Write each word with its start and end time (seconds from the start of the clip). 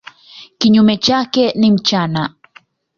Kinyume 0.57 0.97
chake 0.97 1.51
ni 1.59 1.71
mchana. 1.71 2.33